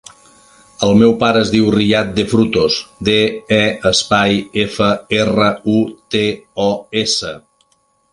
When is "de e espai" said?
3.09-4.39